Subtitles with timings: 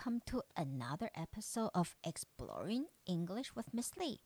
[0.00, 4.20] Come to another episode of Exploring English with Miss Lee。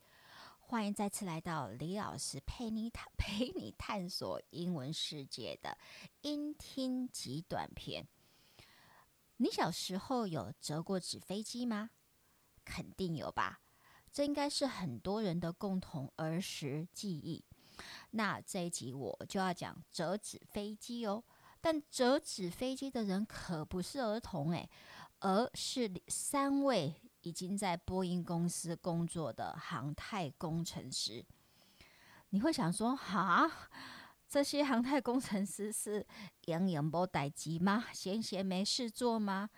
[0.61, 5.79] 欢迎再次来到李老师陪你探 陪你探索英文世界的
[6.21, 8.07] 音听及短片。
[9.39, 11.91] 你小时候有折过纸飞机吗？
[12.65, 13.63] 肯定有吧，
[14.13, 17.43] 这应该是很多人的共同儿时记忆。
[18.11, 21.25] 那这一集我就要讲折纸飞机哦。
[21.63, 24.69] 但折纸飞机的人可不是儿童诶，
[25.21, 31.25] 而是三位已经在波音公司工作的航太工程师。
[32.31, 33.49] 你会想说，哈，
[34.29, 36.05] 这些航太工程师是
[36.47, 37.85] 养养波待机吗？
[37.93, 39.49] 闲闲没事做吗？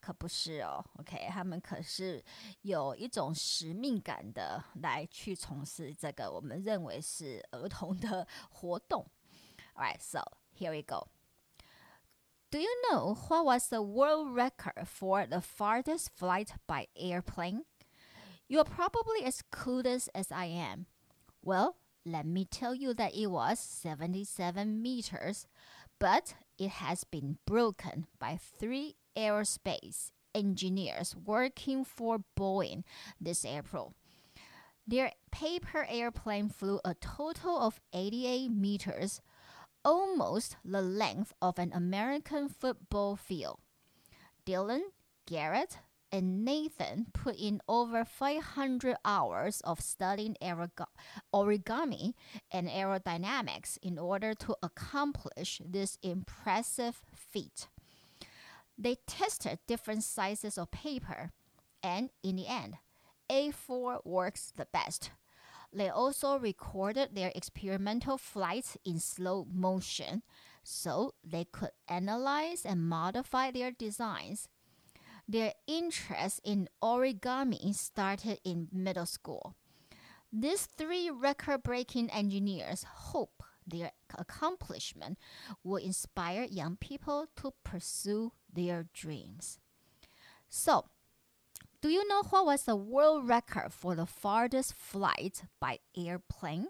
[0.00, 2.22] 可不是哦，OK，他们可是
[2.62, 9.06] 有一种使命感的来去从事这个我们认为是儿童的活动。
[9.74, 10.22] Alright, so
[10.58, 11.08] here we go.
[12.54, 17.62] Do you know what was the world record for the farthest flight by airplane?
[18.46, 20.86] You are probably as clueless as I am.
[21.42, 25.48] Well, let me tell you that it was 77 meters,
[25.98, 32.84] but it has been broken by three aerospace engineers working for Boeing
[33.20, 33.94] this April.
[34.86, 39.20] Their paper airplane flew a total of 88 meters
[39.84, 43.58] almost the length of an American football field.
[44.46, 44.82] Dylan,
[45.26, 45.78] Garrett,
[46.12, 50.36] and Nathan put in over 500 hours of studying
[51.34, 52.14] origami
[52.52, 57.66] and aerodynamics in order to accomplish this impressive feat.
[58.78, 61.32] They tested different sizes of paper,
[61.82, 62.76] and in the end,
[63.28, 65.10] A4 works the best.
[65.74, 70.22] They also recorded their experimental flights in slow motion
[70.62, 74.48] so they could analyze and modify their designs.
[75.26, 79.56] Their interest in origami started in middle school.
[80.32, 85.18] These three record breaking engineers hope their accomplishment
[85.64, 89.58] will inspire young people to pursue their dreams.
[90.48, 90.86] So,
[91.83, 96.69] do you know what was the world record for the farthest flight by airplane?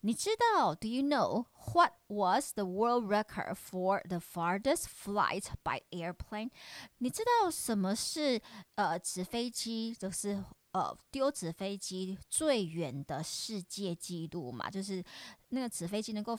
[0.00, 0.76] 你知道？
[0.76, 6.50] Do you know what was the world record for the farthest flight by airplane？
[6.98, 8.40] 你知道什么是
[8.76, 14.70] 呃纸飞机，就是呃丢纸飞机最远的世界纪录嘛？
[14.70, 15.02] 就是
[15.48, 16.38] 那个纸飞机能够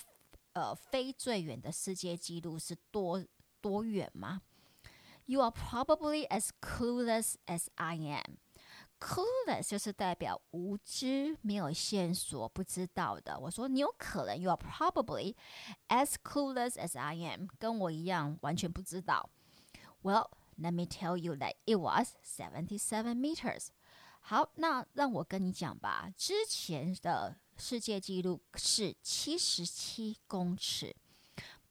[0.54, 3.22] 呃飞最远的世界纪录是多
[3.60, 4.42] 多远吗
[5.26, 8.38] ？you are probably as clueless as I am.
[9.00, 13.40] Clueless 就是代表无知、没有线索、不知道的。
[13.40, 15.36] 我说你有可能，you are probably
[15.88, 19.30] as clueless as I am，跟我一样完全不知道。
[20.02, 23.68] Well, let me tell you that it was seventy-seven meters.
[24.20, 26.12] 好，那让我跟你讲吧。
[26.18, 30.94] 之前的世界纪录是七十七公尺，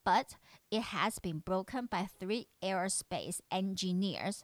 [0.02, 0.28] but
[0.72, 4.40] it has been broken by three aerospace engineers.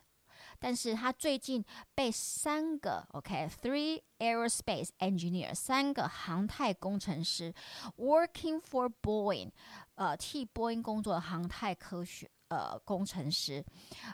[0.58, 7.52] 但是它最近被三个 OK，three、okay, aerospace engineers 三个航太工程师
[7.96, 9.50] working for Boeing，
[9.96, 13.64] 呃，替波音工作的航太科学呃工程师，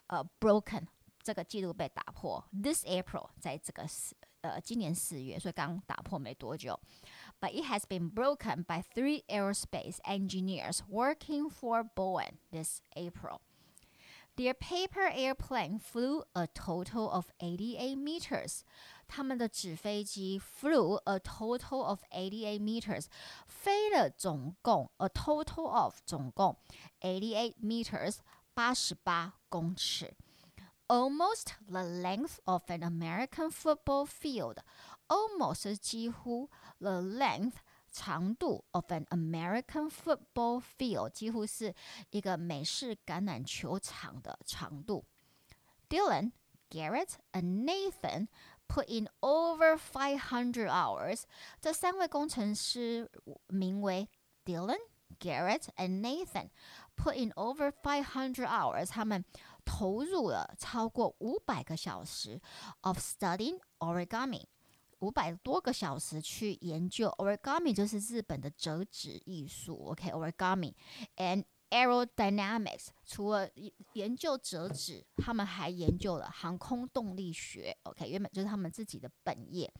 [0.06, 0.86] 呃，broken
[1.22, 2.42] 这个记录被打破。
[2.50, 6.78] This April 在这个四呃今年四月，所以刚打破没多久。
[7.40, 13.40] but it has been broken by three aerospace engineers working for Boeing this April.
[14.36, 18.62] Their paper airplane flew a total of 88 meters.
[19.06, 23.06] 他们的纸飞机 flew a total of 88 meters，
[23.46, 26.56] 飞了总共 a total of 总共
[27.00, 28.18] 88 meters
[28.54, 30.14] 八十八公尺。
[30.86, 34.58] Almost the length of an American football field
[35.08, 37.56] almost 几乎 the length
[37.92, 41.74] 长度 of an American football field 几乎是
[42.10, 45.04] 一个美式橄榄球场的长度。
[45.88, 46.32] Dylan,
[46.70, 48.28] Garrett, and Nathan
[48.68, 51.22] put in over 500 hours。
[51.60, 53.10] 这三位工程师
[53.48, 54.08] 名为
[54.44, 54.78] Dylan,
[55.18, 56.50] Garrett, and Nathan
[56.96, 58.86] put in over 500 hours。
[58.86, 59.24] 他们
[59.64, 62.40] 投入了超过五百个小时
[62.82, 64.44] of studying origami。
[65.05, 69.75] 五百多个小时去研究 origami，就是日本的折纸艺术。
[69.89, 70.73] OK，origami
[71.17, 72.87] and aerodynamics。
[73.05, 73.47] 除了
[73.93, 77.77] 研究折纸，他们还研究了航空动力学。
[77.83, 79.71] OK，原本就是他们自己的本业。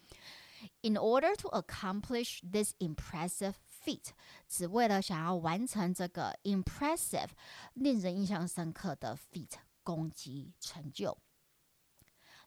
[0.82, 4.10] In order to accomplish this impressive feat，
[4.48, 7.30] 只为了想要完成这个 impressive、
[7.74, 11.18] 令人印象深刻的 feat 攻击成就。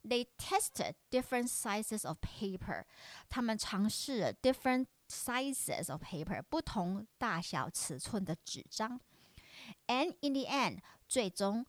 [0.07, 2.85] They tested different sizes of paper.
[3.29, 8.99] 他们尝试了 different sizes of paper，不同大小尺寸的纸张。
[9.87, 11.65] And in the end，最终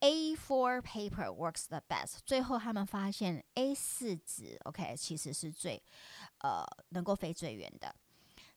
[0.00, 2.18] A4 paper works the best。
[2.26, 5.82] 最后他们发现 A 四纸，OK，其实是最
[6.38, 7.94] 呃能够飞最远的。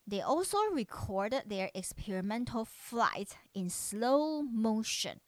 [0.07, 5.19] They also recorded their experimental flight in slow motion.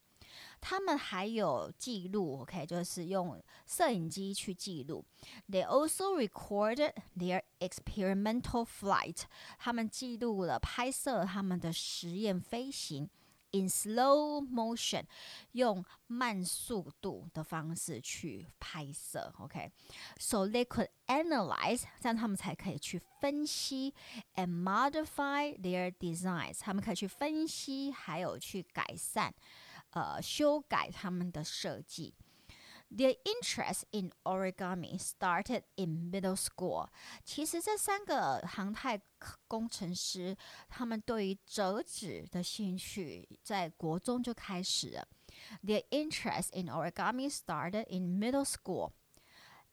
[0.63, 5.05] 他们还有记录，OK，就是用摄影机去记录。
[5.51, 9.25] They also recorded their experimental flight。
[9.59, 13.11] 他们记录了拍摄他们的实验飞行。
[13.55, 15.05] in slow motion，
[15.53, 23.93] 用慢速度的方式去拍摄，OK，so they could analyze，这样他们才可以去分析
[24.37, 29.35] ，and modify their designs，他们可以去分析，还有去改善，
[29.92, 32.14] 呃，修改他们的设计。
[32.90, 36.88] Their interest in origami started in middle school。
[37.26, 39.02] 其实这三个航太
[39.46, 40.38] 工程师，
[40.70, 45.08] 他们对于折纸的兴趣在国中就开始了。
[45.62, 48.94] Their interest in origami started in middle school.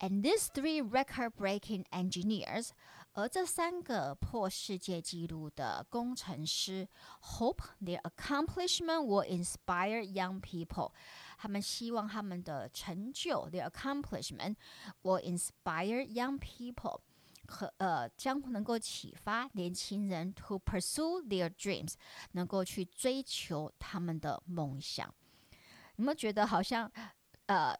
[0.00, 2.70] And these three record-breaking engineers
[3.13, 6.87] 而这三个破世界纪录的工程师
[7.21, 10.93] ，hope their accomplishment will inspire young people。
[11.37, 14.55] 他们希望他们的成就，their accomplishment
[15.01, 17.01] will inspire young people，
[17.47, 21.93] 和呃将能够启发年轻人 to pursue their dreams，
[22.33, 25.13] 能够去追求他们的梦想。
[25.95, 26.89] 你们觉得好像
[27.47, 27.77] 呃？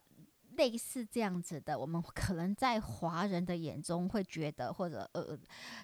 [0.60, 5.38] 类似这样子的，我们可能在华人的眼中会觉得，或者呃，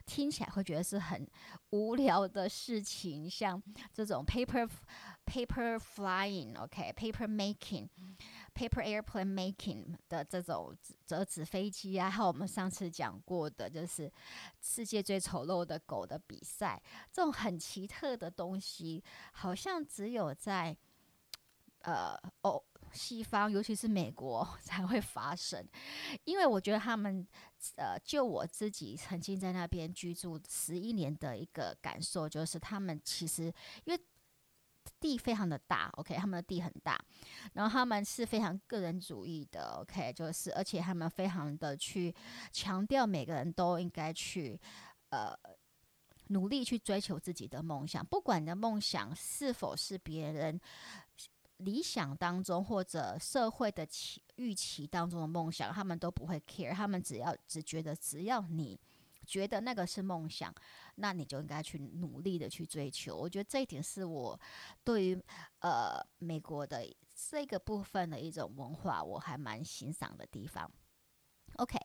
[0.04, 1.26] 听起来会觉得是很
[1.70, 3.60] 无聊的事情，像
[3.94, 4.68] 这种 paper
[5.24, 10.76] paper flying，OK，paper making，paper airplane making 的这种
[11.06, 14.12] 折纸飞机啊，还有我们上次讲过的，就是
[14.60, 16.78] 世界最丑陋的狗的比赛，
[17.10, 19.02] 这种很奇特的东西，
[19.32, 20.76] 好像只有在
[21.80, 22.62] 呃哦。
[22.96, 25.62] 西方，尤其是美国 才会发生，
[26.24, 27.24] 因为我觉得他们，
[27.76, 33.52] 呃，就我自己曾经在那边居住十一年的一个感受，就是他们其实
[33.84, 34.00] 因为
[34.98, 36.98] 地非常的大，OK，他们的地很大，
[37.52, 42.14] 然后他们是非常个人主义的，OK，就是而且他们非常的去
[42.50, 44.58] 强调每个人都应该去，
[45.10, 45.36] 呃，
[46.28, 50.60] 努力去追求自己的梦想，不管你的梦想是否是别人。
[51.58, 58.78] 理想当中或者社会的期预期当中的梦想，他们都不会 care，他们只要只觉得只要你
[59.24, 60.54] 觉得那个是梦想，
[60.96, 63.16] 那你就应该去努力的去追求。
[63.16, 64.38] 我觉得这一点是我
[64.84, 65.22] 对于
[65.60, 66.86] 呃美国的
[67.30, 70.70] 这个部分的一种文化，我还蛮欣赏的地方。
[71.56, 71.78] OK，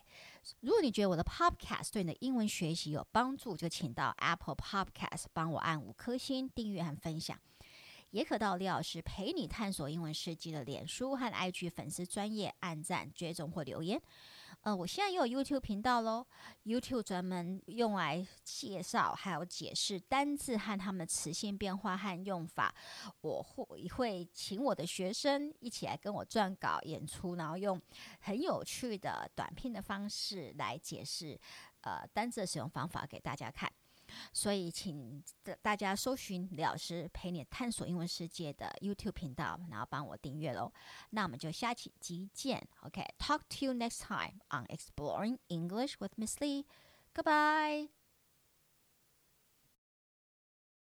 [0.59, 7.39] 如果你觉得我的 Podcast 对你的英文学习有帮助，就请到 Apple Podcast 帮我按五颗星订阅和分享。
[8.11, 14.01] 也可到李老师陪你探索英文世界的脸书和 IG 粉丝专业按赞、追踪或留言。
[14.63, 16.27] 呃，我现在也有 YouTube 频道喽
[16.65, 22.75] ，YouTube 专门用来介绍还有解释单字和它们的词性变化和用法。
[23.21, 27.81] 我会会请我的学生一起来跟我撰稿演出，然后用
[28.19, 31.39] 很有趣的短片的方式来解释
[31.81, 33.71] 呃单字的使用方法给大家看。
[34.34, 35.24] 所以，请
[35.62, 40.72] 大家搜寻李老师陪你探索英文世界的 YouTube 频道，然后帮我订阅喽。
[41.12, 41.91] 那我们就下期
[42.34, 42.68] 见。
[42.82, 46.65] OK，talk to you next time on exploring English with Miss Lee.
[47.13, 48.00] Goodbye.